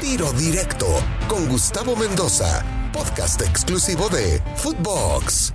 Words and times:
Tiro 0.00 0.32
Directo 0.32 0.86
con 1.28 1.46
Gustavo 1.46 1.94
Mendoza, 1.94 2.64
podcast 2.90 3.42
exclusivo 3.42 4.08
de 4.08 4.40
Footbox. 4.56 5.52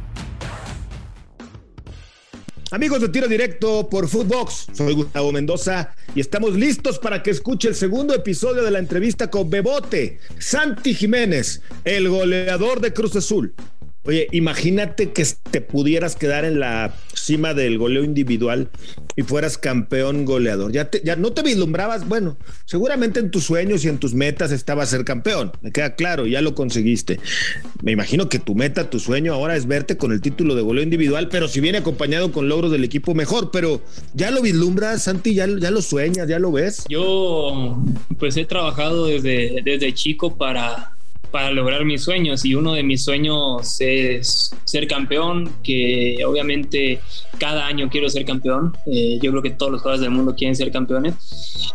Amigos 2.70 3.02
de 3.02 3.10
Tiro 3.10 3.28
Directo 3.28 3.90
por 3.90 4.08
Footbox, 4.08 4.68
soy 4.72 4.94
Gustavo 4.94 5.32
Mendoza 5.32 5.96
y 6.14 6.20
estamos 6.20 6.54
listos 6.54 7.00
para 7.00 7.24
que 7.24 7.32
escuche 7.32 7.70
el 7.70 7.76
segundo 7.76 8.14
episodio 8.14 8.62
de 8.62 8.70
la 8.70 8.78
entrevista 8.78 9.32
con 9.32 9.50
Bebote, 9.50 10.20
Santi 10.38 10.94
Jiménez, 10.94 11.64
el 11.84 12.08
goleador 12.08 12.82
de 12.82 12.94
Cruz 12.94 13.16
Azul. 13.16 13.56
Oye, 14.06 14.28
imagínate 14.32 15.12
que 15.12 15.26
te 15.50 15.62
pudieras 15.62 16.16
quedar 16.16 16.46
en 16.46 16.60
la 16.60 16.94
cima 17.14 17.54
del 17.54 17.78
goleo 17.80 18.04
individual 18.04 18.70
y 19.16 19.24
fueras 19.24 19.58
campeón 19.58 20.26
goleador. 20.26 20.72
Ya, 20.72 20.90
ya 21.04 21.16
no 21.16 21.32
te 21.32 21.42
vislumbrabas, 21.42 22.08
bueno, 22.08 22.38
seguramente 22.66 23.20
en 23.20 23.32
tus 23.32 23.46
sueños 23.46 23.84
y 23.84 23.88
en 23.88 23.98
tus 23.98 24.14
metas 24.14 24.52
estaba 24.52 24.86
ser 24.86 25.06
campeón, 25.06 25.52
me 25.62 25.72
queda 25.72 25.96
claro, 25.96 26.28
ya 26.28 26.42
lo 26.42 26.54
conseguiste. 26.54 27.20
Me 27.82 27.92
imagino 27.92 28.30
que 28.30 28.40
tu 28.40 28.54
meta, 28.54 28.90
tu 28.90 29.00
sueño 29.00 29.34
ahora 29.34 29.56
es 29.56 29.66
verte 29.66 29.98
con 29.98 30.12
el 30.12 30.22
título 30.22 30.56
de 30.56 30.62
goleo 30.62 30.84
individual, 30.84 31.30
pero 31.30 31.48
si 31.48 31.60
viene 31.60 31.80
acompañado 31.80 32.32
con 32.32 32.48
logros 32.48 32.72
del 32.72 32.84
equipo, 32.84 33.16
mejor. 33.16 33.52
Pero 33.52 33.82
ya 34.14 34.32
lo 34.32 34.42
vislumbras, 34.42 35.04
Santi, 35.04 35.34
ya, 35.34 35.48
ya 35.48 35.72
lo 35.72 35.82
sueñas, 35.82 36.28
ya 36.28 36.40
lo 36.40 36.52
ves. 36.52 36.86
Yo, 36.90 37.82
pues 38.20 38.38
he 38.38 38.46
trabajado 38.46 39.08
desde, 39.08 39.62
desde 39.64 39.94
chico 39.94 40.38
para 40.38 40.95
para 41.36 41.52
lograr 41.52 41.84
mis 41.84 42.02
sueños. 42.02 42.46
Y 42.46 42.56
uno 42.56 42.72
de 42.72 42.82
mis 42.82 43.04
sueños 43.04 43.82
es 43.82 44.56
ser 44.64 44.88
campeón, 44.88 45.52
que 45.66 46.18
obviamente 46.26 47.02
cada 47.38 47.66
año 47.66 47.90
quiero 47.90 48.08
ser 48.08 48.24
campeón, 48.24 48.74
eh, 48.86 49.20
yo 49.22 49.32
creo 49.32 49.44
que 49.44 49.50
todos 49.50 49.70
los 49.70 49.82
jugadores 49.82 50.00
del 50.00 50.12
mundo 50.12 50.34
quieren 50.34 50.56
ser 50.56 50.72
campeones. 50.72 51.16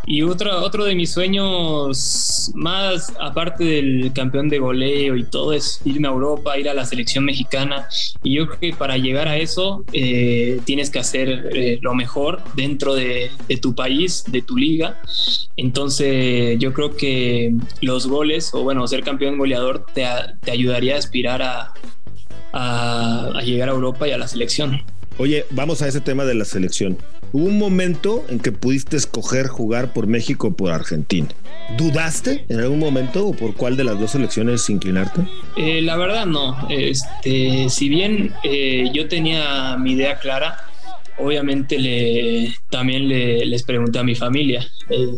Y 0.06 0.22
otro, 0.22 0.62
otro 0.62 0.86
de 0.86 0.94
mis 0.94 1.12
sueños 1.12 2.50
más 2.54 3.12
aparte 3.20 3.64
del 3.64 4.12
campeón 4.14 4.48
de 4.48 4.58
goleo 4.58 5.16
y 5.16 5.24
todo 5.24 5.52
es 5.52 5.82
irme 5.84 6.08
a 6.08 6.10
Europa, 6.10 6.58
ir 6.58 6.68
a 6.70 6.72
la 6.72 6.86
selección 6.86 7.26
mexicana. 7.26 7.86
Y 8.22 8.36
yo 8.36 8.46
creo 8.46 8.60
que 8.60 8.72
para 8.72 8.96
llegar 8.96 9.28
a 9.28 9.36
eso 9.36 9.84
eh, 9.92 10.60
tienes 10.64 10.88
que 10.88 11.00
hacer 11.00 11.50
eh, 11.54 11.78
lo 11.82 11.94
mejor 11.94 12.42
dentro 12.54 12.94
de, 12.94 13.30
de 13.46 13.56
tu 13.58 13.74
país, 13.74 14.24
de 14.26 14.40
tu 14.40 14.56
liga, 14.56 14.98
entonces 15.56 16.58
yo 16.58 16.72
creo 16.72 16.96
que 16.96 17.54
los 17.82 18.06
goles 18.06 18.54
o 18.54 18.62
bueno, 18.62 18.86
ser 18.86 19.02
campeón 19.02 19.36
goleador 19.50 19.86
te, 19.92 20.04
te 20.42 20.50
ayudaría 20.50 20.94
a 20.94 20.98
aspirar 20.98 21.42
a, 21.42 21.72
a, 22.52 23.40
llegar 23.44 23.68
a 23.68 23.72
Europa 23.72 24.06
y 24.06 24.12
a 24.12 24.18
la 24.18 24.28
selección. 24.28 24.82
Oye, 25.18 25.44
vamos 25.50 25.82
a 25.82 25.88
ese 25.88 26.00
tema 26.00 26.24
de 26.24 26.34
la 26.34 26.44
selección. 26.44 26.96
Hubo 27.32 27.44
un 27.44 27.58
momento 27.58 28.24
en 28.28 28.40
que 28.40 28.52
pudiste 28.52 28.96
escoger 28.96 29.46
jugar 29.46 29.92
por 29.92 30.06
México 30.06 30.48
o 30.48 30.52
por 30.52 30.72
Argentina. 30.72 31.28
¿Dudaste 31.76 32.44
en 32.48 32.58
algún 32.60 32.78
momento 32.78 33.26
o 33.26 33.32
por 33.32 33.54
cuál 33.54 33.76
de 33.76 33.84
las 33.84 34.00
dos 34.00 34.12
selecciones 34.12 34.68
inclinarte? 34.70 35.22
Eh, 35.56 35.82
la 35.82 35.96
verdad 35.96 36.26
no. 36.26 36.66
Este, 36.70 37.68
si 37.68 37.88
bien 37.88 38.32
eh, 38.42 38.90
yo 38.92 39.08
tenía 39.08 39.76
mi 39.76 39.92
idea 39.92 40.18
clara, 40.18 40.56
obviamente 41.18 41.78
le, 41.78 42.52
también 42.70 43.08
le, 43.08 43.44
les 43.46 43.62
pregunté 43.62 43.98
a 43.98 44.04
mi 44.04 44.14
familia. 44.14 44.66
Eh, 44.88 45.16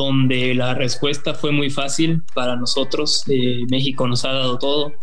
donde 0.00 0.54
la 0.54 0.72
respuesta 0.72 1.34
fue 1.34 1.52
muy 1.52 1.68
fácil 1.68 2.22
para 2.34 2.56
nosotros. 2.56 3.22
Eh, 3.28 3.66
México 3.68 4.08
nos 4.08 4.24
ha 4.24 4.32
dado 4.32 4.58
todo. 4.58 4.94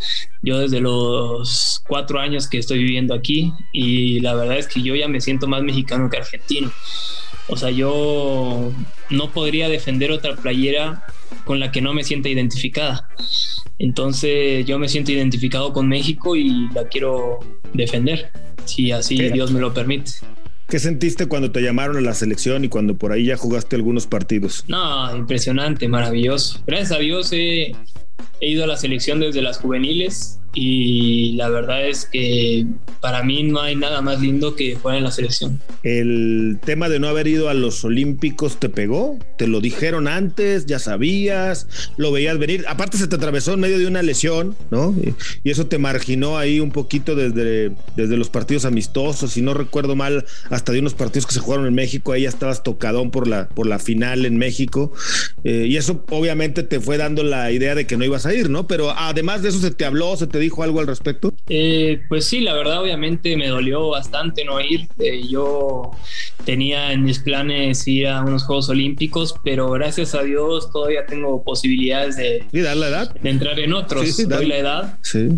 Yo 0.42 0.58
desde 0.58 0.82
los 0.82 1.84
cuatro 1.88 2.20
años 2.20 2.48
que 2.48 2.58
estoy 2.58 2.80
viviendo 2.80 3.14
aquí 3.14 3.54
y 3.72 4.20
la 4.22 4.34
verdad 4.34 4.58
es 4.58 4.68
que 4.68 4.82
yo 4.82 4.96
ya 4.96 5.08
me 5.08 5.22
siento 5.22 5.48
más 5.48 5.62
mexicano 5.62 6.10
que 6.10 6.18
argentino. 6.18 6.72
O 7.48 7.56
sea, 7.56 7.70
yo 7.70 8.72
no 9.12 9.32
podría 9.32 9.70
defender 9.70 10.12
otra 10.12 10.36
playera 10.36 11.06
con 11.46 11.60
la 11.60 11.72
que 11.72 11.82
no 11.82 11.94
me 11.94 12.04
sienta 12.04 12.30
identificada. 12.30 13.08
Entonces 13.78 14.66
yo 14.66 14.80
me 14.80 14.90
siento 14.90 15.12
identificado 15.12 15.74
con 15.74 15.88
México 15.88 16.36
y 16.36 16.70
la 16.74 16.88
quiero 16.88 17.38
defender, 17.72 18.32
si 18.66 18.92
así 18.92 19.16
Dios 19.30 19.52
me 19.52 19.60
lo 19.60 19.76
permite. 19.76 20.14
¿Qué 20.68 20.80
sentiste 20.80 21.28
cuando 21.28 21.52
te 21.52 21.62
llamaron 21.62 21.96
a 21.96 22.02
la 22.02 22.14
selección 22.14 22.66
y 22.66 22.68
cuando 22.68 22.98
por 22.98 23.14
ahí 23.14 23.26
ya 23.26 23.38
jugaste 23.38 23.78
algunos 23.78 24.06
partidos? 24.06 24.66
No, 24.68 25.16
impresionante, 25.16 25.88
maravilloso. 25.88 26.62
Gracias 26.68 26.92
a 26.92 27.00
Dios 27.00 27.32
he, 27.32 27.72
ido 28.42 28.66
a 28.66 28.68
la 28.68 28.76
selección 28.76 29.22
desde 29.22 29.42
las 29.42 29.60
juveniles 29.60 30.42
y 30.60 31.34
la 31.34 31.50
verdad 31.50 31.88
es 31.88 32.08
que 32.12 32.66
para 33.00 33.22
mí 33.22 33.44
no 33.44 33.62
hay 33.62 33.76
nada 33.76 34.02
más 34.02 34.22
lindo 34.22 34.56
que 34.56 34.74
jugar 34.74 34.98
en 34.98 35.04
la 35.04 35.12
selección. 35.12 35.62
¿El 35.84 36.58
tema 36.66 36.90
de 36.90 37.00
no 37.00 37.08
haber 37.08 37.28
ido 37.28 37.50
a 37.50 37.54
los 37.54 37.84
Olímpicos 37.84 38.60
te 38.60 38.68
pegó? 38.68 39.20
¿Te 39.38 39.46
lo 39.46 39.62
dijeron 39.62 40.08
antes? 40.08 40.66
¿Ya 40.66 40.80
sabías? 40.80 41.68
¿Lo 41.96 42.12
veías 42.12 42.40
venir? 42.40 42.66
Aparte 42.68 42.98
se 42.98 43.08
te 43.08 43.16
atravesó 43.16 43.54
en 43.54 43.60
medio 43.60 43.78
de 43.78 43.86
una 43.86 44.02
lesión, 44.02 44.56
¿no? 44.72 44.96
Y 45.44 45.52
eso 45.52 45.68
te 45.68 45.78
marginó 45.78 46.40
ahí 46.40 46.60
un 46.60 46.72
poquito 46.72 47.16
desde, 47.16 47.72
desde 47.96 48.18
los 48.18 48.32
partidos 48.32 48.66
amistosos, 48.66 49.34
si 49.34 49.44
no 49.44 49.54
recuerdo 49.54 49.96
mal, 49.96 50.26
hasta 50.50 50.72
de 50.72 50.80
unos 50.80 50.96
partidos 50.96 51.28
que 51.28 51.36
se 51.36 51.40
jugaron 51.40 51.68
en 51.68 51.76
México, 51.76 52.14
ahí 52.14 52.24
ya 52.24 52.30
estabas 52.30 52.64
tocadón 52.64 53.12
por 53.12 53.28
la, 53.28 53.48
por 53.50 53.68
la 53.68 53.78
final 53.78 54.26
en 54.26 54.38
México. 54.38 54.92
Eh, 55.44 55.68
y 55.70 55.78
eso 55.78 56.04
obviamente 56.10 56.64
te 56.64 56.80
fue 56.80 56.98
dando 56.98 57.22
la 57.22 57.52
idea 57.52 57.76
de 57.76 57.86
que 57.86 57.96
no 57.96 58.04
ibas 58.04 58.26
a 58.26 58.34
ir, 58.34 58.50
¿no? 58.50 58.66
Pero 58.66 58.90
además 58.90 59.44
de 59.44 59.50
eso 59.50 59.60
se 59.60 59.70
te 59.70 59.86
habló, 59.86 60.18
se 60.18 60.26
te 60.26 60.40
dijo 60.40 60.47
dijo 60.48 60.64
algo 60.64 60.80
al 60.80 60.88
respecto? 60.88 61.34
Eh, 61.50 62.02
pues 62.10 62.26
sí, 62.26 62.42
la 62.42 62.54
verdad 62.54 62.82
obviamente 62.82 63.36
me 63.38 63.48
dolió 63.48 63.90
bastante 63.90 64.44
no 64.46 64.60
ir. 64.60 64.88
Eh, 65.00 65.24
yo 65.30 65.92
tenía 66.46 66.92
en 66.92 67.04
mis 67.04 67.20
planes 67.20 67.88
ir 67.88 68.08
a 68.08 68.22
unos 68.22 68.44
Juegos 68.44 68.70
Olímpicos, 68.70 69.36
pero 69.44 69.70
gracias 69.72 70.16
a 70.16 70.24
Dios 70.24 70.72
todavía 70.72 71.06
tengo 71.06 71.44
posibilidades 71.44 72.18
de, 72.18 72.46
dar 72.52 72.78
la 72.78 72.88
edad? 72.88 73.16
de 73.16 73.30
entrar 73.30 73.60
en 73.60 73.74
otros. 73.74 74.28
Doy 74.28 74.46
la 74.46 74.58
edad. 74.58 74.98
Sí 75.02 75.30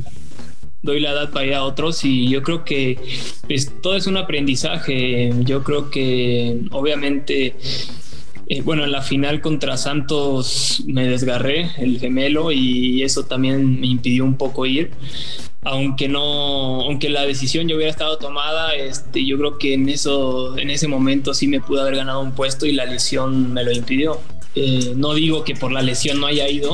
doy 0.81 1.01
la 1.01 1.11
edad 1.11 1.29
para 1.31 1.45
ir 1.45 1.53
a 1.55 1.63
otros 1.63 2.05
y 2.05 2.29
yo 2.29 2.41
creo 2.41 2.63
que 2.63 2.97
pues, 3.47 3.69
todo 3.81 3.95
es 3.95 4.07
un 4.07 4.17
aprendizaje. 4.17 5.31
Yo 5.39 5.63
creo 5.63 5.89
que 5.89 6.61
obviamente 6.71 7.55
eh, 8.49 8.63
bueno, 8.63 8.83
en 8.83 8.91
la 8.91 9.03
final 9.03 9.41
contra 9.41 9.77
Santos 9.77 10.83
me 10.87 11.07
desgarré 11.07 11.69
el 11.77 11.99
gemelo 11.99 12.51
y 12.51 13.03
eso 13.03 13.25
también 13.25 13.79
me 13.79 13.85
impidió 13.85 14.25
un 14.25 14.37
poco 14.37 14.65
ir. 14.65 14.89
Aunque 15.61 16.07
no, 16.07 16.81
aunque 16.81 17.09
la 17.09 17.27
decisión 17.27 17.67
ya 17.67 17.75
hubiera 17.75 17.91
estado 17.91 18.17
tomada, 18.17 18.73
este, 18.73 19.23
yo 19.23 19.37
creo 19.37 19.57
que 19.59 19.75
en 19.75 19.87
eso, 19.87 20.57
en 20.57 20.71
ese 20.71 20.87
momento 20.87 21.35
sí 21.35 21.47
me 21.47 21.61
pude 21.61 21.81
haber 21.81 21.97
ganado 21.97 22.21
un 22.21 22.31
puesto 22.31 22.65
y 22.65 22.71
la 22.71 22.85
lesión 22.85 23.53
me 23.53 23.63
lo 23.63 23.71
impidió. 23.71 24.19
Eh, 24.55 24.93
no 24.95 25.13
digo 25.13 25.43
que 25.43 25.53
por 25.53 25.71
la 25.71 25.83
lesión 25.83 26.19
no 26.19 26.25
haya 26.25 26.49
ido, 26.49 26.71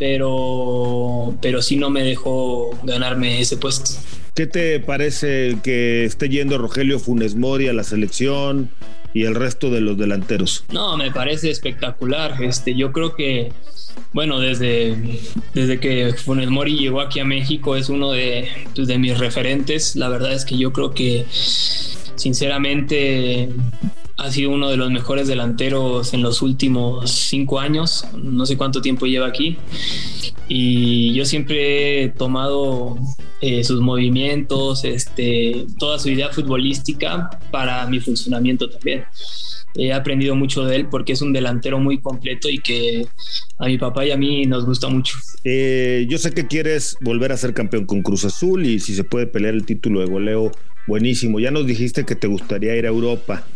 pero, 0.00 1.36
pero 1.40 1.62
sí 1.62 1.76
no 1.76 1.90
me 1.90 2.02
dejó 2.02 2.76
ganarme 2.82 3.40
ese 3.40 3.56
puesto. 3.56 3.92
¿Qué 4.34 4.48
te 4.48 4.80
parece 4.80 5.58
que 5.62 6.04
esté 6.04 6.28
yendo 6.28 6.58
Rogelio 6.58 6.98
Funes 6.98 7.36
Mori 7.36 7.68
a 7.68 7.72
la 7.72 7.84
selección? 7.84 8.70
Y 9.14 9.24
el 9.24 9.34
resto 9.34 9.70
de 9.70 9.80
los 9.80 9.98
delanteros? 9.98 10.64
No, 10.72 10.96
me 10.96 11.10
parece 11.10 11.50
espectacular. 11.50 12.42
Este, 12.42 12.74
yo 12.74 12.92
creo 12.92 13.14
que, 13.14 13.52
bueno, 14.12 14.40
desde, 14.40 15.20
desde 15.54 15.80
que 15.80 16.14
Funes 16.14 16.50
Mori 16.50 16.76
llegó 16.76 17.00
aquí 17.00 17.20
a 17.20 17.24
México 17.24 17.76
es 17.76 17.88
uno 17.88 18.12
de, 18.12 18.48
pues, 18.74 18.88
de 18.88 18.98
mis 18.98 19.18
referentes. 19.18 19.96
La 19.96 20.08
verdad 20.08 20.32
es 20.32 20.44
que 20.44 20.56
yo 20.56 20.72
creo 20.72 20.92
que, 20.92 21.26
sinceramente, 21.30 23.50
ha 24.16 24.30
sido 24.30 24.50
uno 24.50 24.70
de 24.70 24.76
los 24.76 24.90
mejores 24.90 25.28
delanteros 25.28 26.14
en 26.14 26.22
los 26.22 26.42
últimos 26.42 27.10
cinco 27.10 27.58
años. 27.58 28.04
No 28.22 28.46
sé 28.46 28.56
cuánto 28.56 28.80
tiempo 28.80 29.06
lleva 29.06 29.26
aquí. 29.26 29.56
Y 30.48 31.14
yo 31.14 31.24
siempre 31.24 32.04
he 32.04 32.08
tomado 32.08 32.98
eh, 33.40 33.64
sus 33.64 33.80
movimientos, 33.80 34.84
este, 34.84 35.66
toda 35.78 35.98
su 35.98 36.10
idea 36.10 36.28
futbolística 36.30 37.30
para 37.50 37.86
mi 37.86 38.00
funcionamiento 38.00 38.68
también. 38.68 39.04
He 39.74 39.92
aprendido 39.92 40.34
mucho 40.34 40.64
de 40.64 40.76
él 40.76 40.88
porque 40.90 41.14
es 41.14 41.22
un 41.22 41.32
delantero 41.32 41.78
muy 41.78 42.00
completo 42.00 42.50
y 42.50 42.58
que 42.58 43.06
a 43.58 43.66
mi 43.66 43.78
papá 43.78 44.04
y 44.04 44.10
a 44.10 44.16
mí 44.16 44.44
nos 44.44 44.66
gusta 44.66 44.88
mucho. 44.88 45.16
Eh, 45.44 46.06
yo 46.08 46.18
sé 46.18 46.32
que 46.32 46.46
quieres 46.46 46.96
volver 47.00 47.32
a 47.32 47.36
ser 47.36 47.54
campeón 47.54 47.86
con 47.86 48.02
Cruz 48.02 48.24
Azul 48.24 48.66
y 48.66 48.80
si 48.80 48.94
se 48.94 49.04
puede 49.04 49.26
pelear 49.26 49.54
el 49.54 49.64
título 49.64 50.00
de 50.00 50.06
goleo, 50.06 50.52
buenísimo. 50.86 51.40
Ya 51.40 51.50
nos 51.50 51.66
dijiste 51.66 52.04
que 52.04 52.14
te 52.14 52.26
gustaría 52.26 52.76
ir 52.76 52.84
a 52.84 52.90
Europa. 52.90 53.46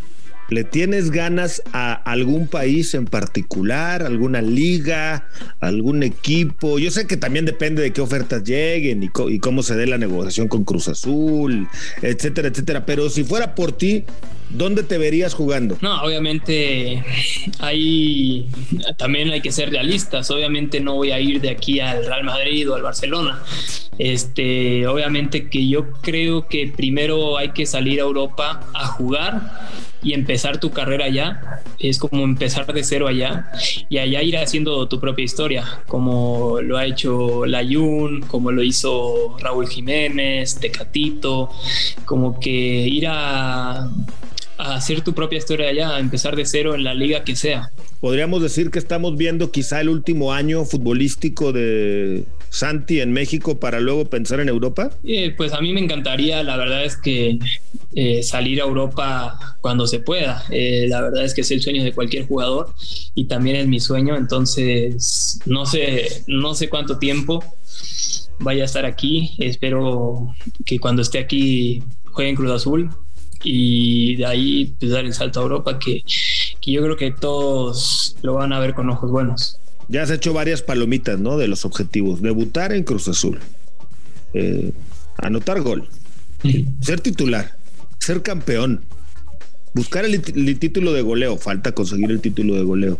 ¿Le 0.48 0.62
tienes 0.62 1.10
ganas 1.10 1.62
a 1.72 1.93
algún 1.93 2.46
país 2.46 2.94
en 2.94 3.06
particular, 3.06 4.02
alguna 4.02 4.40
liga, 4.43 5.28
algún 5.60 6.04
equipo? 6.04 6.78
Yo 6.78 6.90
sé 6.93 7.06
que 7.08 7.16
también 7.16 7.44
depende 7.44 7.82
de 7.82 7.93
qué 7.93 8.00
ofertas 8.00 8.44
lleguen 8.44 9.02
y, 9.02 9.38
cómo 9.40 9.62
se 9.62 9.75
dé 9.75 9.87
la 9.87 9.98
negociación 9.98 10.46
con 10.46 10.64
Cruz 10.64 10.87
Azul, 10.88 11.69
etcétera, 12.00 12.48
etcétera. 12.48 12.87
Pero 12.87 13.10
si 13.10 13.25
fuera 13.25 13.56
por 13.56 13.72
ti, 13.72 14.04
¿dónde 14.50 14.84
te 14.84 14.98
verías 14.98 15.34
jugando? 15.34 15.78
No, 15.81 16.00
obviamente 16.02 17.02
hay 17.58 18.48
también 18.98 19.31
hay 19.31 19.40
que 19.40 19.50
ser 19.50 19.70
realistas. 19.70 20.31
Obviamente 20.31 20.81
no 20.81 20.94
voy 20.94 21.10
a 21.10 21.19
ir 21.19 21.40
de 21.40 21.50
aquí 21.50 21.81
al 21.81 22.06
Real 22.06 22.22
Madrid 22.22 22.70
o 22.70 22.76
al 22.76 22.82
Barcelona. 22.82 23.43
Este, 23.98 24.87
obviamente 24.87 25.48
que 25.48 25.69
yo 25.69 25.93
creo 26.02 26.48
que 26.48 26.72
primero 26.75 27.38
hay 27.38 27.50
que 27.50 27.66
salir 27.66 28.00
a 28.00 28.04
Europa 28.04 28.60
a 28.75 28.87
jugar 28.87 29.40
y 30.02 30.12
empezar 30.12 30.60
tu 30.60 30.70
carrera 30.70 31.06
allá. 31.06 31.62
Es 31.78 31.98
como 31.98 32.22
empezar 32.22 32.72
de 32.72 32.84
cero 32.84 33.08
allá 33.08 33.50
y 33.88 33.98
allá 33.98 34.22
ir 34.22 34.37
haciendo 34.38 34.87
tu 34.88 35.00
propia 35.00 35.25
historia, 35.25 35.64
como 35.88 36.60
lo 36.60 36.76
ha 36.76 36.87
hecho 36.87 37.44
Layun, 37.44 38.22
como 38.22 38.52
lo 38.52 38.62
hizo 38.62 39.37
Raúl 39.38 39.69
Jiménez, 39.69 40.60
Tecatito, 40.60 41.50
como 42.04 42.38
que 42.38 42.50
ir 42.50 43.06
a 43.08 43.90
a 44.73 44.77
hacer 44.77 45.03
tu 45.03 45.15
propia 45.15 45.39
historia 45.39 45.69
allá, 45.69 45.97
a 45.97 46.01
empezar 46.01 46.37
de 46.37 46.45
cero 46.45 46.75
en 46.75 46.85
la 46.85 46.95
liga 46.95 47.25
que 47.25 47.37
sea. 47.37 47.71
Podríamos 48.01 48.43
decir 48.43 48.71
que 48.71 48.79
estamos 48.79 49.17
viendo 49.17 49.51
quizá 49.51 49.81
el 49.81 49.89
último 49.89 50.33
año 50.33 50.65
futbolístico 50.65 51.53
de 51.53 52.25
Santi 52.51 53.01
en 53.01 53.13
México 53.13 53.59
para 53.59 53.81
luego 53.81 54.05
pensar 54.07 54.41
en 54.41 54.49
Europa. 54.49 54.91
Eh, 55.05 55.35
pues 55.37 55.53
a 55.53 55.61
mí 55.61 55.73
me 55.73 55.81
encantaría, 55.81 56.43
la 56.43 56.57
verdad 56.57 56.85
es 56.85 56.97
que 56.97 57.39
eh, 57.95 58.23
salir 58.23 58.61
a 58.61 58.65
Europa 58.65 59.39
cuando 59.61 59.87
se 59.87 60.01
pueda. 60.01 60.45
Eh, 60.51 60.87
la 60.89 61.01
verdad 61.03 61.25
es 61.25 61.35
que 61.35 61.41
es 61.41 61.51
el 61.51 61.61
sueño 61.61 61.85
de 61.85 61.93
cualquier 61.93 62.27
jugador 62.27 62.75
y 63.15 63.25
también 63.25 63.57
es 63.57 63.67
mi 63.67 63.81
sueño, 63.81 64.17
entonces 64.17 65.41
no 65.47 65.67
sé, 65.67 66.23
no 66.27 66.55
sé 66.55 66.69
cuánto 66.69 66.99
tiempo 66.99 67.43
vaya 68.39 68.63
a 68.63 68.67
estar 68.67 68.85
aquí. 68.85 69.35
Espero 69.39 70.35
que 70.65 70.79
cuando 70.79 71.03
esté 71.03 71.19
aquí 71.19 71.83
juegue 72.05 72.31
en 72.31 72.37
Cruz 72.37 72.51
Azul 72.51 72.91
y 73.46 74.16
de 74.16 74.26
ahí 74.26 74.75
pues, 74.78 74.90
dar 74.90 75.04
el 75.04 75.14
salto 75.14 75.38
a 75.38 75.44
Europa 75.44 75.78
que, 75.78 76.02
que, 76.60 76.72
yo 76.72 76.82
creo 76.82 76.96
que 76.96 77.12
todos 77.12 78.16
lo 78.22 78.34
van 78.34 78.52
a 78.52 78.58
ver 78.58 78.75
con 78.75 78.90
ojos 78.90 79.10
buenos. 79.10 79.58
Ya 79.88 80.02
has 80.02 80.10
hecho 80.10 80.32
varias 80.32 80.62
palomitas, 80.62 81.20
¿no? 81.20 81.38
De 81.38 81.46
los 81.46 81.64
objetivos. 81.64 82.20
Debutar 82.20 82.72
en 82.72 82.82
Cruz 82.82 83.06
Azul. 83.06 83.38
Eh, 84.34 84.72
anotar 85.19 85.60
gol. 85.60 85.88
Ser 86.81 87.00
titular. 87.00 87.56
Ser 88.00 88.22
campeón. 88.22 88.84
Buscar 89.75 90.04
el, 90.04 90.58
título 90.58 90.93
de 90.93 91.02
goleo. 91.02 91.37
Falta 91.37 91.72
conseguir 91.72 92.10
el 92.10 92.20
título 92.20 92.56
de 92.56 92.62
goleo. 92.62 92.98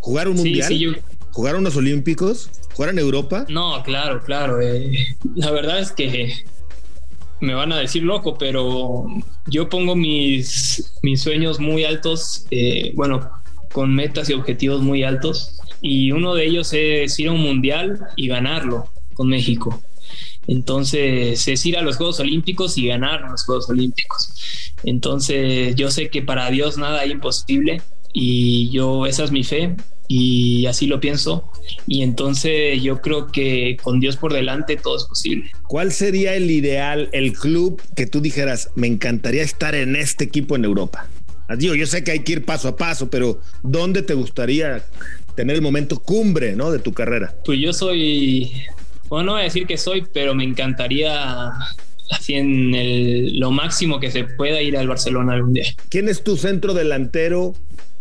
Jugar 0.00 0.28
un 0.28 0.36
mundial. 0.36 1.02
Jugar 1.32 1.56
unos 1.56 1.76
olímpicos. 1.76 2.48
Jugar 2.72 2.92
en 2.92 2.98
Europa. 2.98 3.44
No, 3.50 3.82
claro, 3.82 4.22
claro. 4.24 4.58
Eh, 4.62 5.06
la 5.34 5.50
verdad 5.50 5.80
es 5.80 5.92
que 5.92 6.32
me 7.40 7.54
van 7.54 7.72
a 7.72 7.78
decir 7.78 8.02
loco, 8.02 8.36
pero 8.38 9.06
yo 9.46 9.68
pongo 9.68 9.94
mis, 9.94 10.92
mis 11.02 11.22
sueños 11.22 11.60
muy 11.60 11.84
altos, 11.84 12.46
eh, 12.50 12.92
bueno, 12.94 13.30
con 13.72 13.94
metas 13.94 14.30
y 14.30 14.34
objetivos 14.34 14.80
muy 14.80 15.02
altos. 15.02 15.58
Y 15.80 16.12
uno 16.12 16.34
de 16.34 16.46
ellos 16.46 16.72
es 16.72 17.18
ir 17.18 17.28
a 17.28 17.32
un 17.32 17.42
mundial 17.42 18.00
y 18.16 18.28
ganarlo 18.28 18.88
con 19.14 19.28
México. 19.28 19.82
Entonces 20.46 21.46
es 21.48 21.66
ir 21.66 21.76
a 21.76 21.82
los 21.82 21.96
Juegos 21.96 22.20
Olímpicos 22.20 22.78
y 22.78 22.86
ganar 22.86 23.22
los 23.30 23.44
Juegos 23.44 23.68
Olímpicos. 23.68 24.72
Entonces 24.84 25.74
yo 25.74 25.90
sé 25.90 26.08
que 26.08 26.22
para 26.22 26.50
Dios 26.50 26.78
nada 26.78 27.04
es 27.04 27.10
imposible 27.10 27.82
y 28.12 28.70
yo 28.70 29.06
esa 29.06 29.24
es 29.24 29.32
mi 29.32 29.44
fe 29.44 29.74
y 30.08 30.66
así 30.66 30.86
lo 30.86 31.00
pienso. 31.00 31.50
Y 31.86 32.02
entonces 32.02 32.82
yo 32.82 33.00
creo 33.00 33.26
que 33.26 33.76
con 33.82 34.00
Dios 34.00 34.16
por 34.16 34.32
delante 34.32 34.76
todo 34.76 34.96
es 34.96 35.04
posible. 35.04 35.50
¿Cuál 35.68 35.92
sería 35.92 36.34
el 36.34 36.50
ideal, 36.50 37.08
el 37.12 37.32
club 37.32 37.82
que 37.94 38.06
tú 38.06 38.20
dijeras, 38.20 38.70
me 38.74 38.86
encantaría 38.86 39.42
estar 39.42 39.74
en 39.74 39.96
este 39.96 40.24
equipo 40.24 40.56
en 40.56 40.64
Europa? 40.64 41.08
Digo, 41.56 41.74
yo 41.74 41.86
sé 41.86 42.02
que 42.02 42.10
hay 42.10 42.20
que 42.20 42.32
ir 42.32 42.44
paso 42.44 42.68
a 42.68 42.76
paso, 42.76 43.08
pero 43.08 43.40
¿dónde 43.62 44.02
te 44.02 44.14
gustaría 44.14 44.84
tener 45.36 45.54
el 45.54 45.62
momento 45.62 46.00
cumbre 46.00 46.56
¿no? 46.56 46.72
de 46.72 46.80
tu 46.80 46.92
carrera? 46.92 47.34
Pues 47.44 47.60
yo 47.60 47.72
soy, 47.72 48.52
bueno, 49.08 49.26
no 49.26 49.32
voy 49.32 49.42
a 49.42 49.44
decir 49.44 49.66
que 49.66 49.78
soy, 49.78 50.04
pero 50.12 50.34
me 50.34 50.42
encantaría 50.42 51.52
así 52.10 52.34
en 52.34 52.74
el, 52.74 53.38
lo 53.38 53.52
máximo 53.52 54.00
que 54.00 54.10
se 54.10 54.24
pueda 54.24 54.60
ir 54.60 54.76
al 54.76 54.88
Barcelona 54.88 55.34
algún 55.34 55.52
día. 55.52 55.66
¿Quién 55.88 56.08
es 56.08 56.24
tu 56.24 56.36
centro 56.36 56.74
delantero 56.74 57.54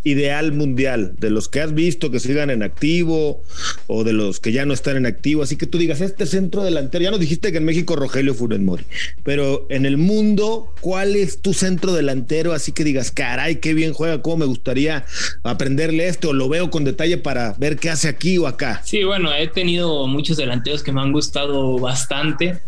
ideal 0.05 0.53
mundial, 0.53 1.15
de 1.19 1.31
los 1.31 1.49
que 1.49 1.59
has 1.59 1.73
visto 1.73 2.11
que 2.11 2.19
sigan 2.19 2.51
en 2.51 2.63
activo 2.63 3.41
o 3.87 4.03
de 4.03 4.13
los 4.13 4.39
que 4.39 4.51
ya 4.51 4.65
no 4.65 4.73
están 4.73 4.95
en 4.95 5.05
activo. 5.05 5.43
Así 5.43 5.57
que 5.57 5.65
tú 5.65 5.77
digas, 5.77 5.99
este 5.99 6.25
centro 6.27 6.63
delantero, 6.63 7.03
ya 7.03 7.11
nos 7.11 7.19
dijiste 7.19 7.51
que 7.51 7.57
en 7.57 7.65
México 7.65 7.95
Rogelio 7.95 8.35
Funes 8.35 8.59
Mori, 8.59 8.85
pero 9.23 9.65
en 9.69 9.85
el 9.85 9.97
mundo, 9.97 10.73
¿cuál 10.79 11.15
es 11.15 11.41
tu 11.41 11.53
centro 11.53 11.91
delantero? 11.91 12.53
Así 12.53 12.71
que 12.71 12.83
digas, 12.83 13.11
caray, 13.11 13.57
qué 13.57 13.73
bien 13.73 13.93
juega, 13.93 14.21
cómo 14.21 14.37
me 14.37 14.45
gustaría 14.45 15.05
aprenderle 15.43 16.07
esto, 16.07 16.29
o 16.29 16.33
lo 16.33 16.47
veo 16.49 16.69
con 16.69 16.83
detalle 16.83 17.17
para 17.17 17.53
ver 17.57 17.77
qué 17.77 17.89
hace 17.89 18.07
aquí 18.07 18.37
o 18.37 18.45
acá. 18.45 18.81
Sí, 18.85 19.03
bueno, 19.03 19.33
he 19.33 19.47
tenido 19.47 20.05
muchos 20.05 20.37
delanteros 20.37 20.83
que 20.83 20.91
me 20.91 21.01
han 21.01 21.11
gustado 21.11 21.79
bastante. 21.79 22.59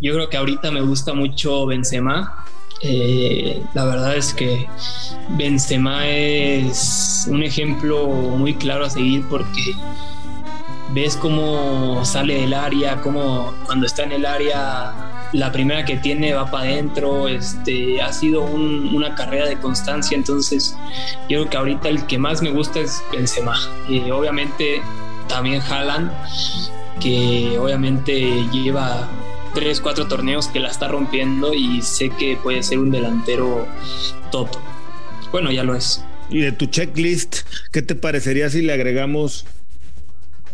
Yo 0.00 0.14
creo 0.14 0.28
que 0.28 0.36
ahorita 0.36 0.72
me 0.72 0.80
gusta 0.80 1.14
mucho 1.14 1.66
Benzema 1.66 2.44
eh, 2.80 3.62
la 3.74 3.84
verdad 3.84 4.16
es 4.16 4.34
que 4.34 4.68
Benzema 5.30 6.06
es 6.06 7.26
un 7.30 7.42
ejemplo 7.42 8.06
muy 8.06 8.54
claro 8.54 8.84
a 8.84 8.90
seguir 8.90 9.24
porque 9.28 9.74
ves 10.92 11.16
cómo 11.16 12.04
sale 12.04 12.40
del 12.40 12.54
área, 12.54 13.00
cómo 13.00 13.52
cuando 13.66 13.86
está 13.86 14.02
en 14.04 14.12
el 14.12 14.26
área 14.26 14.92
la 15.34 15.50
primera 15.50 15.84
que 15.84 15.96
tiene 15.96 16.32
va 16.32 16.48
para 16.48 16.64
adentro, 16.64 17.26
este, 17.26 18.00
ha 18.00 18.12
sido 18.12 18.42
una 18.42 19.16
carrera 19.16 19.48
de 19.48 19.58
constancia, 19.58 20.16
entonces 20.16 20.76
yo 21.28 21.40
creo 21.40 21.50
que 21.50 21.56
ahorita 21.56 21.88
el 21.88 22.06
que 22.06 22.18
más 22.18 22.40
me 22.40 22.52
gusta 22.52 22.78
es 22.78 23.02
Benzema. 23.10 23.58
Y 23.88 24.10
obviamente 24.12 24.80
también 25.26 25.60
Haaland, 25.60 26.12
que 27.00 27.58
obviamente 27.58 28.46
lleva 28.52 29.08
tres, 29.54 29.80
cuatro 29.80 30.08
torneos 30.08 30.48
que 30.48 30.58
la 30.58 30.68
está 30.68 30.88
rompiendo 30.88 31.54
y 31.54 31.80
sé 31.82 32.10
que 32.10 32.36
puede 32.36 32.62
ser 32.62 32.78
un 32.80 32.90
delantero 32.90 33.66
top. 34.30 34.48
Bueno, 35.30 35.52
ya 35.52 35.62
lo 35.62 35.74
es. 35.74 36.04
Y 36.28 36.40
de 36.40 36.52
tu 36.52 36.66
checklist, 36.66 37.38
¿qué 37.72 37.80
te 37.80 37.94
parecería 37.94 38.50
si 38.50 38.62
le 38.62 38.72
agregamos 38.72 39.46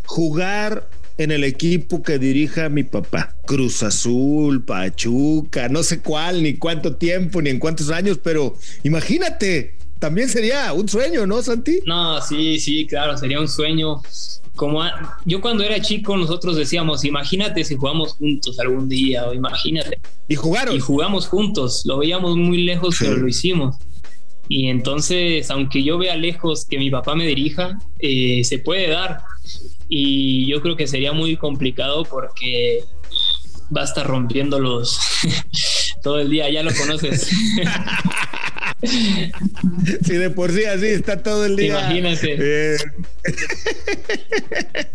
jugar 0.04 0.88
en 1.16 1.30
el 1.30 1.44
equipo 1.44 2.02
que 2.02 2.18
dirija 2.18 2.68
mi 2.68 2.82
papá? 2.82 3.34
Cruz 3.46 3.82
Azul, 3.82 4.62
Pachuca, 4.62 5.68
no 5.68 5.82
sé 5.82 6.00
cuál, 6.00 6.42
ni 6.42 6.54
cuánto 6.54 6.96
tiempo, 6.96 7.40
ni 7.40 7.50
en 7.50 7.58
cuántos 7.58 7.90
años, 7.90 8.18
pero 8.22 8.56
imagínate, 8.82 9.76
también 9.98 10.28
sería 10.28 10.72
un 10.72 10.88
sueño, 10.88 11.26
¿no, 11.26 11.42
Santi? 11.42 11.80
No, 11.86 12.20
sí, 12.20 12.58
sí, 12.58 12.86
claro, 12.86 13.16
sería 13.16 13.40
un 13.40 13.48
sueño 13.48 14.02
como 14.60 14.82
yo 15.24 15.40
cuando 15.40 15.64
era 15.64 15.80
chico 15.80 16.14
nosotros 16.18 16.54
decíamos, 16.54 17.06
imagínate 17.06 17.64
si 17.64 17.76
jugamos 17.76 18.12
juntos 18.12 18.60
algún 18.60 18.90
día 18.90 19.26
o 19.26 19.32
imagínate. 19.32 19.98
Y 20.28 20.34
jugaron. 20.34 20.76
Y 20.76 20.80
jugamos 20.80 21.28
juntos, 21.28 21.80
lo 21.86 21.96
veíamos 21.96 22.36
muy 22.36 22.64
lejos, 22.64 22.96
pero 23.00 23.16
lo 23.16 23.26
hicimos. 23.26 23.76
Y 24.50 24.68
entonces, 24.68 25.50
aunque 25.50 25.82
yo 25.82 25.96
vea 25.96 26.14
lejos 26.14 26.66
que 26.66 26.76
mi 26.76 26.90
papá 26.90 27.14
me 27.14 27.26
dirija, 27.26 27.78
eh, 28.00 28.44
se 28.44 28.58
puede 28.58 28.90
dar. 28.90 29.22
Y 29.88 30.46
yo 30.46 30.60
creo 30.60 30.76
que 30.76 30.86
sería 30.86 31.14
muy 31.14 31.38
complicado 31.38 32.04
porque 32.04 32.84
va 33.74 33.80
a 33.80 33.84
estar 33.84 34.06
rompiéndolos 34.06 35.00
todo 36.02 36.18
el 36.18 36.28
día, 36.28 36.50
ya 36.50 36.62
lo 36.62 36.74
conoces. 36.74 37.30
Si 40.04 40.14
de 40.14 40.30
por 40.30 40.52
sí 40.52 40.64
así 40.64 40.86
está 40.86 41.22
todo 41.22 41.44
el 41.44 41.56
día. 41.56 41.80
Imagínate. 41.80 42.76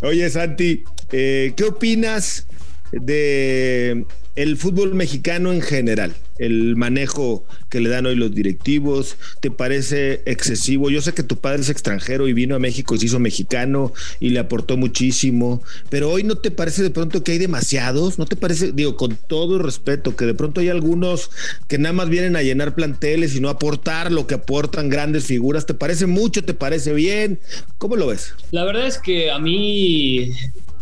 Oye, 0.02 0.28
Santi, 0.30 0.84
eh, 1.12 1.52
¿qué 1.56 1.64
opinas 1.64 2.46
de 2.92 4.04
el 4.36 4.58
fútbol 4.58 4.94
mexicano 4.94 5.52
en 5.52 5.62
general, 5.62 6.14
el 6.38 6.76
manejo 6.76 7.46
que 7.70 7.80
le 7.80 7.88
dan 7.88 8.04
hoy 8.04 8.14
los 8.14 8.34
directivos, 8.34 9.16
¿te 9.40 9.50
parece 9.50 10.20
excesivo? 10.26 10.90
Yo 10.90 11.00
sé 11.00 11.14
que 11.14 11.22
tu 11.22 11.38
padre 11.38 11.62
es 11.62 11.70
extranjero 11.70 12.28
y 12.28 12.34
vino 12.34 12.54
a 12.54 12.58
México 12.58 12.94
y 12.94 12.98
se 12.98 13.06
hizo 13.06 13.18
mexicano 13.18 13.94
y 14.20 14.28
le 14.28 14.38
aportó 14.38 14.76
muchísimo, 14.76 15.62
pero 15.88 16.10
hoy 16.10 16.22
no 16.22 16.36
te 16.36 16.50
parece 16.50 16.82
de 16.82 16.90
pronto 16.90 17.24
que 17.24 17.32
hay 17.32 17.38
demasiados, 17.38 18.18
¿no 18.18 18.26
te 18.26 18.36
parece, 18.36 18.72
digo, 18.72 18.96
con 18.96 19.16
todo 19.26 19.58
respeto, 19.58 20.14
que 20.14 20.26
de 20.26 20.34
pronto 20.34 20.60
hay 20.60 20.68
algunos 20.68 21.30
que 21.66 21.78
nada 21.78 21.94
más 21.94 22.10
vienen 22.10 22.36
a 22.36 22.42
llenar 22.42 22.74
planteles 22.74 23.34
y 23.34 23.40
no 23.40 23.48
aportar 23.48 24.12
lo 24.12 24.26
que 24.26 24.34
aportan 24.34 24.90
grandes 24.90 25.24
figuras? 25.24 25.64
¿Te 25.64 25.72
parece 25.72 26.04
mucho? 26.04 26.44
¿Te 26.44 26.52
parece 26.52 26.92
bien? 26.92 27.40
¿Cómo 27.78 27.96
lo 27.96 28.08
ves? 28.08 28.34
La 28.50 28.64
verdad 28.64 28.86
es 28.86 28.98
que 28.98 29.30
a 29.30 29.38
mí, 29.38 30.30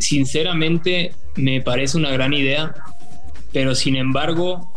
sinceramente, 0.01 1.13
me 1.37 1.61
parece 1.61 1.97
una 1.97 2.11
gran 2.11 2.33
idea 2.33 2.75
pero 3.55 3.75
sin 3.77 3.97
embargo 3.97 4.75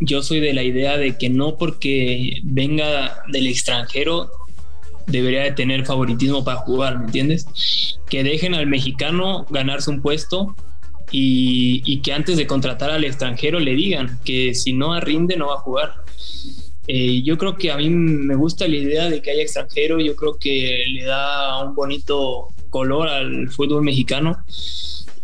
yo 0.00 0.22
soy 0.22 0.40
de 0.40 0.52
la 0.52 0.62
idea 0.62 0.98
de 0.98 1.16
que 1.16 1.30
no 1.30 1.56
porque 1.56 2.40
venga 2.42 3.22
del 3.28 3.46
extranjero 3.46 4.30
debería 5.06 5.44
de 5.44 5.52
tener 5.52 5.86
favoritismo 5.86 6.44
para 6.44 6.58
jugar, 6.58 6.98
¿me 6.98 7.04
entiendes? 7.06 7.46
Que 8.10 8.24
dejen 8.24 8.54
al 8.54 8.66
mexicano 8.66 9.46
ganarse 9.48 9.90
un 9.90 10.02
puesto 10.02 10.54
y, 11.12 12.00
que 12.00 12.12
antes 12.12 12.36
de 12.36 12.48
contratar 12.48 12.90
al 12.90 13.04
extranjero 13.04 13.60
le 13.60 13.74
digan 13.74 14.18
que 14.24 14.54
si 14.54 14.72
no 14.72 14.98
rinde 15.00 15.36
no 15.36 15.46
va 15.46 15.54
a 15.54 15.58
jugar. 15.58 15.94
Eh, 16.88 17.22
yo 17.22 17.38
creo 17.38 17.56
que 17.56 17.70
a 17.70 17.76
mí 17.76 17.88
me 17.88 18.34
gusta 18.34 18.66
la 18.66 18.76
idea 18.76 19.08
de 19.08 19.22
que 19.22 19.30
haya 19.30 19.42
extranjero, 19.42 20.00
yo 20.00 20.16
creo 20.16 20.36
que 20.38 20.84
le 20.88 21.04
da 21.04 21.62
un 21.62 21.74
bonito 21.76 22.48
color 22.70 23.08
al 23.08 23.48
fútbol 23.50 23.82
mexicano 23.82 24.36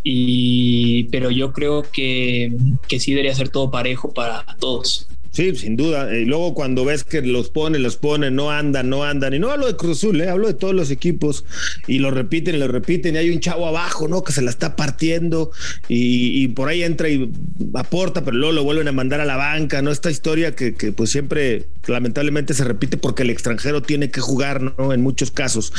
y, 0.02 1.04
pero 1.04 1.30
yo 1.30 1.52
creo 1.52 1.82
que, 1.82 2.52
que 2.88 3.00
sí 3.00 3.12
debería 3.12 3.34
ser 3.34 3.48
todo 3.48 3.70
parejo 3.70 4.12
para 4.12 4.44
todos. 4.58 5.06
Sí, 5.32 5.56
sin 5.56 5.76
duda. 5.76 6.14
Y 6.14 6.26
luego 6.26 6.52
cuando 6.52 6.84
ves 6.84 7.04
que 7.04 7.22
los 7.22 7.48
pone, 7.48 7.78
los 7.78 7.96
pone, 7.96 8.30
no 8.30 8.50
andan, 8.50 8.90
no 8.90 9.02
andan. 9.02 9.32
Y 9.32 9.38
no 9.38 9.50
hablo 9.50 9.66
de 9.66 9.76
Cruz 9.76 9.96
Azul, 9.98 10.20
¿eh? 10.20 10.28
hablo 10.28 10.46
de 10.46 10.52
todos 10.52 10.74
los 10.74 10.90
equipos. 10.90 11.46
Y 11.86 12.00
lo 12.00 12.10
repiten 12.10 12.54
y 12.54 12.58
lo 12.58 12.68
repiten. 12.68 13.14
Y 13.14 13.18
hay 13.18 13.30
un 13.30 13.40
chavo 13.40 13.66
abajo, 13.66 14.08
¿no? 14.08 14.22
Que 14.22 14.32
se 14.32 14.42
la 14.42 14.50
está 14.50 14.76
partiendo. 14.76 15.50
Y, 15.88 16.48
por 16.48 16.68
ahí 16.68 16.82
entra 16.82 17.08
y 17.08 17.32
aporta, 17.72 18.22
pero 18.24 18.36
luego 18.36 18.52
lo 18.52 18.64
vuelven 18.64 18.88
a 18.88 18.92
mandar 18.92 19.22
a 19.22 19.24
la 19.24 19.36
banca, 19.36 19.80
¿no? 19.80 19.90
Esta 19.90 20.10
historia 20.10 20.54
que, 20.54 20.72
pues 20.72 21.08
siempre 21.08 21.64
lamentablemente 21.86 22.52
se 22.52 22.64
repite 22.64 22.98
porque 22.98 23.22
el 23.22 23.30
extranjero 23.30 23.80
tiene 23.80 24.10
que 24.10 24.20
jugar, 24.20 24.60
¿no? 24.60 24.92
En 24.92 25.00
muchos 25.00 25.30
casos. 25.30 25.72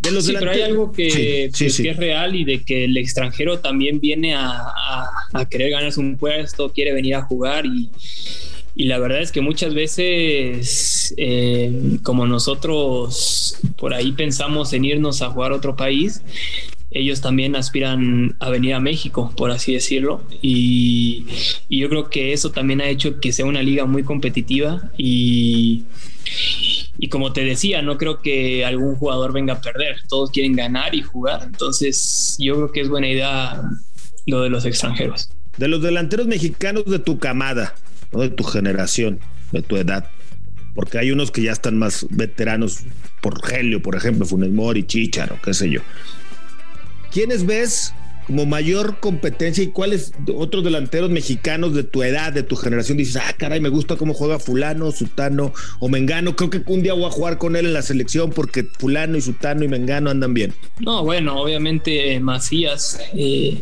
De 0.00 0.12
los 0.12 0.26
sí, 0.26 0.34
pero 0.38 0.52
hay 0.52 0.62
algo 0.62 0.92
que, 0.92 1.50
pues, 1.50 1.76
que, 1.76 1.90
es 1.90 1.96
real 1.96 2.36
y 2.36 2.44
de 2.44 2.62
que 2.62 2.84
el 2.84 2.96
extranjero 2.96 3.58
también 3.58 3.98
viene 3.98 4.36
a, 4.36 4.64
a 5.32 5.48
querer 5.48 5.70
ganarse 5.70 5.98
un 5.98 6.16
puesto, 6.16 6.72
quiere 6.72 6.92
venir 6.92 7.16
a 7.16 7.22
jugar 7.22 7.66
y 7.66 7.90
y 8.74 8.84
la 8.84 8.98
verdad 8.98 9.20
es 9.20 9.32
que 9.32 9.40
muchas 9.40 9.74
veces, 9.74 11.14
eh, 11.18 11.98
como 12.02 12.26
nosotros 12.26 13.58
por 13.76 13.92
ahí 13.92 14.12
pensamos 14.12 14.72
en 14.72 14.84
irnos 14.84 15.20
a 15.22 15.30
jugar 15.30 15.52
a 15.52 15.56
otro 15.56 15.76
país, 15.76 16.22
ellos 16.90 17.20
también 17.20 17.56
aspiran 17.56 18.36
a 18.38 18.50
venir 18.50 18.74
a 18.74 18.80
México, 18.80 19.32
por 19.36 19.50
así 19.50 19.72
decirlo. 19.72 20.22
Y, 20.40 21.26
yo 21.70 21.88
creo 21.88 22.10
que 22.10 22.32
eso 22.32 22.50
también 22.50 22.80
ha 22.80 22.88
hecho 22.88 23.18
que 23.18 23.32
sea 23.32 23.46
una 23.46 23.62
liga 23.62 23.86
muy 23.86 24.02
competitiva. 24.04 24.90
Y, 24.96 25.84
y 26.98 27.08
como 27.08 27.32
te 27.32 27.44
decía, 27.44 27.82
no 27.82 27.96
creo 27.96 28.20
que 28.20 28.64
algún 28.64 28.96
jugador 28.96 29.32
venga 29.32 29.54
a 29.54 29.60
perder. 29.60 29.96
Todos 30.08 30.30
quieren 30.30 30.54
ganar 30.54 30.94
y 30.94 31.02
jugar. 31.02 31.42
Entonces, 31.44 32.36
yo 32.38 32.56
creo 32.56 32.72
que 32.72 32.80
es 32.82 32.88
buena 32.88 33.08
idea 33.08 33.62
lo 34.26 34.42
de 34.42 34.50
los 34.50 34.64
extranjeros. 34.64 35.30
De 35.56 35.68
los 35.68 35.82
delanteros 35.82 36.26
mexicanos 36.26 36.84
de 36.86 36.98
tu 36.98 37.18
camada, 37.18 37.74
de 38.20 38.30
tu 38.30 38.44
generación, 38.44 39.20
de 39.52 39.62
tu 39.62 39.76
edad. 39.76 40.10
Porque 40.74 40.98
hay 40.98 41.10
unos 41.10 41.30
que 41.30 41.42
ya 41.42 41.52
están 41.52 41.78
más 41.78 42.06
veteranos, 42.10 42.84
por 43.20 43.40
Helio, 43.52 43.82
por 43.82 43.96
ejemplo, 43.96 44.26
Funes 44.26 44.50
Mori, 44.50 44.84
Chicharo, 44.84 45.38
qué 45.42 45.54
sé 45.54 45.70
yo. 45.70 45.80
¿Quiénes 47.10 47.44
ves 47.44 47.94
como 48.26 48.46
mayor 48.46 49.00
competencia 49.00 49.64
y 49.64 49.68
cuáles 49.68 50.12
otros 50.34 50.64
delanteros 50.64 51.10
mexicanos 51.10 51.74
de 51.74 51.84
tu 51.84 52.02
edad, 52.02 52.32
de 52.32 52.42
tu 52.42 52.56
generación, 52.56 52.98
dices, 52.98 53.16
ah, 53.16 53.34
caray, 53.36 53.60
me 53.60 53.68
gusta 53.68 53.96
cómo 53.96 54.14
juega 54.14 54.38
fulano, 54.38 54.92
sutano 54.92 55.52
o 55.80 55.88
mengano, 55.88 56.36
creo 56.36 56.50
que 56.50 56.62
un 56.66 56.82
día 56.82 56.94
voy 56.94 57.04
a 57.04 57.10
jugar 57.10 57.38
con 57.38 57.56
él 57.56 57.66
en 57.66 57.72
la 57.72 57.82
selección 57.82 58.30
porque 58.30 58.64
fulano 58.78 59.16
y 59.16 59.20
sutano 59.20 59.64
y 59.64 59.68
mengano 59.68 60.10
andan 60.10 60.34
bien. 60.34 60.54
No, 60.80 61.04
bueno, 61.04 61.40
obviamente 61.40 62.18
Macías, 62.20 63.00
eh, 63.14 63.60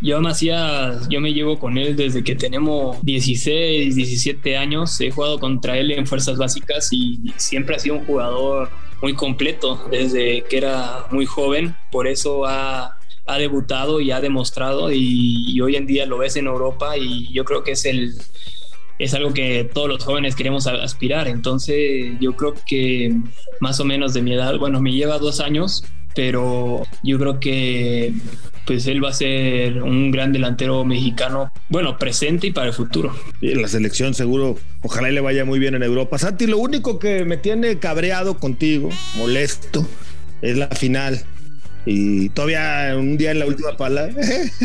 yo 0.00 0.20
Macías, 0.20 1.08
yo 1.08 1.20
me 1.20 1.32
llevo 1.32 1.58
con 1.58 1.78
él 1.78 1.96
desde 1.96 2.24
que 2.24 2.34
tenemos 2.34 2.98
16, 3.02 3.94
17 3.94 4.56
años, 4.56 5.00
he 5.00 5.10
jugado 5.10 5.38
contra 5.38 5.78
él 5.78 5.90
en 5.92 6.06
fuerzas 6.06 6.36
básicas 6.36 6.88
y 6.92 7.32
siempre 7.36 7.76
ha 7.76 7.78
sido 7.78 7.96
un 7.96 8.04
jugador 8.04 8.70
muy 9.02 9.14
completo 9.14 9.86
desde 9.90 10.42
que 10.42 10.58
era 10.58 11.06
muy 11.10 11.26
joven, 11.26 11.74
por 11.90 12.06
eso 12.06 12.44
ha 12.46 12.99
ha 13.30 13.38
debutado 13.38 14.00
y 14.00 14.10
ha 14.10 14.20
demostrado 14.20 14.92
y, 14.92 15.60
hoy 15.60 15.76
en 15.76 15.86
día 15.86 16.06
lo 16.06 16.18
ves 16.18 16.36
en 16.36 16.46
Europa 16.46 16.96
y 16.96 17.32
yo 17.32 17.44
creo 17.44 17.62
que 17.62 17.72
es 17.72 17.84
el 17.84 18.14
es 18.98 19.14
algo 19.14 19.32
que 19.32 19.68
todos 19.72 19.88
los 19.88 20.04
jóvenes 20.04 20.36
queremos 20.36 20.66
aspirar. 20.66 21.26
Entonces 21.26 22.12
yo 22.20 22.36
creo 22.36 22.54
que 22.66 23.16
más 23.58 23.80
o 23.80 23.84
menos 23.84 24.12
de 24.12 24.20
mi 24.20 24.34
edad, 24.34 24.58
bueno, 24.58 24.80
me 24.82 24.92
lleva 24.92 25.18
dos 25.18 25.40
años, 25.40 25.84
pero 26.14 26.82
yo 27.02 27.18
creo 27.18 27.40
que 27.40 28.12
pues 28.66 28.86
él 28.86 29.02
va 29.02 29.08
a 29.08 29.14
ser 29.14 29.82
un 29.82 30.10
gran 30.10 30.32
delantero 30.32 30.84
mexicano, 30.84 31.50
bueno, 31.70 31.96
presente 31.96 32.48
y 32.48 32.52
para 32.52 32.68
el 32.68 32.72
futuro. 32.74 33.14
Y 33.40 33.54
la 33.54 33.68
selección 33.68 34.12
seguro, 34.12 34.58
ojalá 34.82 35.10
le 35.10 35.20
vaya 35.20 35.46
muy 35.46 35.58
bien 35.58 35.74
en 35.74 35.82
Europa. 35.82 36.18
Santi, 36.18 36.46
lo 36.46 36.58
único 36.58 36.98
que 36.98 37.24
me 37.24 37.38
tiene 37.38 37.78
cabreado 37.78 38.38
contigo, 38.38 38.90
molesto, 39.16 39.86
es 40.42 40.58
la 40.58 40.68
final 40.68 41.24
y 41.86 42.28
todavía 42.30 42.94
un 42.96 43.16
día 43.16 43.30
en 43.30 43.38
la 43.38 43.46
última 43.46 43.76
pala, 43.76 44.10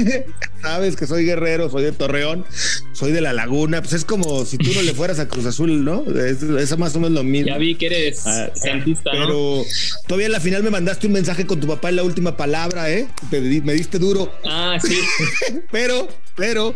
sabes 0.61 0.95
que 0.95 1.07
soy 1.07 1.25
guerrero, 1.25 1.69
soy 1.69 1.83
de 1.83 1.91
Torreón, 1.91 2.45
soy 2.93 3.11
de 3.11 3.21
la 3.21 3.33
Laguna, 3.33 3.81
pues 3.81 3.93
es 3.93 4.05
como 4.05 4.45
si 4.45 4.57
tú 4.57 4.71
no 4.73 4.81
le 4.81 4.93
fueras 4.93 5.19
a 5.19 5.27
Cruz 5.27 5.45
Azul, 5.45 5.83
¿no? 5.83 6.03
Es, 6.05 6.77
más 6.77 6.95
o 6.95 6.99
menos 6.99 7.11
lo 7.11 7.23
mismo. 7.23 7.47
Ya 7.47 7.57
vi 7.57 7.75
que 7.75 7.87
eres 7.87 8.25
ah, 8.25 8.49
santista, 8.53 9.11
Pero 9.11 9.63
todavía 10.07 10.27
en 10.27 10.31
la 10.33 10.39
final 10.39 10.63
me 10.63 10.69
mandaste 10.69 11.07
un 11.07 11.13
mensaje 11.13 11.45
con 11.45 11.59
tu 11.59 11.67
papá 11.67 11.89
en 11.89 11.97
la 11.97 12.03
última 12.03 12.35
palabra, 12.35 12.91
¿eh? 12.91 13.07
me 13.31 13.73
diste 13.73 13.99
duro. 13.99 14.31
Ah, 14.45 14.77
sí. 14.81 14.97
pero, 15.71 16.07
pero 16.35 16.75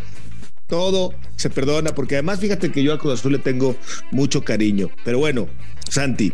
todo 0.68 1.14
se 1.36 1.50
perdona, 1.50 1.94
porque 1.96 2.16
además 2.16 2.40
fíjate 2.40 2.72
que 2.72 2.84
yo 2.84 2.94
a 2.94 3.00
Cruz 3.00 3.20
Azul 3.20 3.34
le 3.34 3.40
tengo 3.40 3.76
mucho 4.12 4.44
cariño. 4.44 4.90
Pero 5.04 5.18
bueno, 5.18 5.50
Santi, 5.90 6.34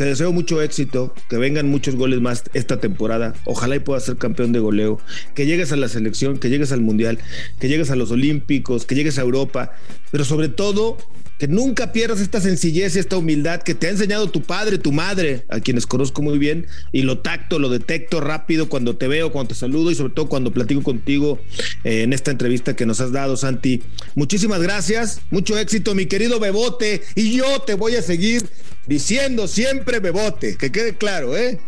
te 0.00 0.06
deseo 0.06 0.32
mucho 0.32 0.62
éxito, 0.62 1.12
que 1.28 1.36
vengan 1.36 1.68
muchos 1.68 1.94
goles 1.94 2.22
más 2.22 2.44
esta 2.54 2.80
temporada. 2.80 3.34
Ojalá 3.44 3.76
y 3.76 3.80
puedas 3.80 4.02
ser 4.02 4.16
campeón 4.16 4.50
de 4.50 4.58
goleo, 4.58 4.98
que 5.34 5.44
llegues 5.44 5.72
a 5.72 5.76
la 5.76 5.88
selección, 5.88 6.38
que 6.38 6.48
llegues 6.48 6.72
al 6.72 6.80
mundial, 6.80 7.18
que 7.58 7.68
llegues 7.68 7.90
a 7.90 7.96
los 7.96 8.10
olímpicos, 8.10 8.86
que 8.86 8.94
llegues 8.94 9.18
a 9.18 9.20
Europa, 9.20 9.72
pero 10.10 10.24
sobre 10.24 10.48
todo 10.48 10.96
que 11.40 11.48
nunca 11.48 11.90
pierdas 11.90 12.20
esta 12.20 12.38
sencillez 12.38 12.94
y 12.94 12.98
esta 12.98 13.16
humildad 13.16 13.62
que 13.62 13.74
te 13.74 13.86
ha 13.86 13.90
enseñado 13.90 14.28
tu 14.28 14.42
padre, 14.42 14.76
tu 14.76 14.92
madre, 14.92 15.46
a 15.48 15.60
quienes 15.60 15.86
conozco 15.86 16.20
muy 16.20 16.36
bien, 16.36 16.66
y 16.92 17.00
lo 17.00 17.20
tacto, 17.20 17.58
lo 17.58 17.70
detecto 17.70 18.20
rápido 18.20 18.68
cuando 18.68 18.96
te 18.96 19.08
veo, 19.08 19.32
cuando 19.32 19.48
te 19.48 19.54
saludo 19.54 19.90
y 19.90 19.94
sobre 19.94 20.12
todo 20.12 20.28
cuando 20.28 20.52
platico 20.52 20.82
contigo 20.82 21.40
eh, 21.82 22.02
en 22.02 22.12
esta 22.12 22.30
entrevista 22.30 22.76
que 22.76 22.84
nos 22.84 23.00
has 23.00 23.12
dado, 23.12 23.38
Santi. 23.38 23.80
Muchísimas 24.14 24.60
gracias, 24.60 25.22
mucho 25.30 25.56
éxito, 25.56 25.94
mi 25.94 26.04
querido 26.04 26.40
Bebote, 26.40 27.00
y 27.14 27.34
yo 27.34 27.60
te 27.60 27.72
voy 27.72 27.96
a 27.96 28.02
seguir 28.02 28.42
diciendo 28.90 29.46
siempre 29.46 30.00
Bebote, 30.00 30.56
que 30.56 30.72
quede 30.72 30.96
claro, 30.96 31.36
¿eh? 31.36 31.60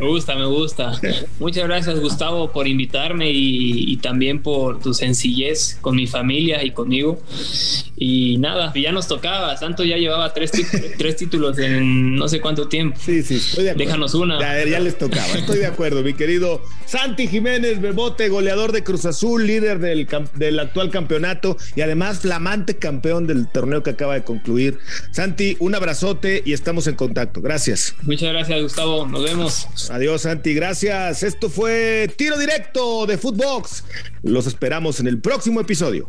Me 0.00 0.06
gusta, 0.06 0.36
me 0.36 0.46
gusta. 0.46 0.92
Muchas 1.40 1.64
gracias, 1.64 1.98
Gustavo, 1.98 2.52
por 2.52 2.68
invitarme 2.68 3.30
y, 3.32 3.96
también 3.96 4.40
por 4.40 4.78
tu 4.80 4.94
sencillez 4.94 5.78
con 5.80 5.96
mi 5.96 6.06
familia 6.06 6.62
y 6.62 6.70
conmigo. 6.70 7.20
Y 7.96 8.36
nada, 8.38 8.72
ya 8.74 8.92
nos 8.94 9.08
tocaba. 9.08 9.56
Santos 9.56 9.86
ya 9.86 9.96
llevaba 9.96 10.32
tres, 10.32 10.52
tres 10.98 11.16
títulos 11.16 11.58
en 11.58 12.16
no 12.16 12.28
sé 12.28 12.40
cuánto 12.40 12.68
tiempo. 12.68 12.98
Sí, 13.04 13.22
sí, 13.22 13.36
estoy 13.36 13.64
de 13.64 13.70
acuerdo. 13.70 13.86
Déjanos 13.86 14.14
una. 14.14 14.40
Ya, 14.40 14.80
les 14.80 14.96
tocaba, 14.96 15.26
estoy 15.34 15.58
de 15.58 15.66
acuerdo. 15.66 16.02
Mi 16.02 16.14
querido 16.14 16.62
Santi 16.86 17.28
Jiménez 17.28 17.80
Bebote, 17.80 18.28
goleador 18.28 18.72
de 18.72 18.82
Cruz 18.82 19.04
Azul, 19.04 19.46
líder 19.46 19.78
del, 19.78 20.08
del 20.34 20.58
actual 20.58 20.90
campeonato 20.90 21.56
y 21.76 21.82
además 21.82 22.20
flamante 22.20 22.76
campeón 22.76 23.26
del 23.26 23.48
torneo 23.48 23.82
que 23.82 23.90
acaba 23.90 24.14
de 24.14 24.24
concluir. 24.24 24.78
Santi, 25.12 25.56
un 25.58 25.74
abrazote 25.74 26.42
y 26.44 26.52
estamos 26.52 26.86
en 26.86 26.94
contacto. 26.94 27.42
Gracias. 27.42 27.94
Muchas 28.02 28.32
gracias, 28.32 28.62
Gustavo. 28.62 29.06
Nos 29.06 29.22
vemos. 29.24 29.68
Adiós, 29.90 30.22
Santi. 30.22 30.54
Gracias. 30.54 31.22
Esto 31.22 31.50
fue 31.50 32.10
Tiro 32.16 32.38
Directo 32.38 33.06
de 33.06 33.18
Footbox. 33.18 33.84
Los 34.22 34.46
esperamos 34.46 35.00
en 35.00 35.06
el 35.06 35.20
próximo 35.20 35.60
episodio. 35.60 36.08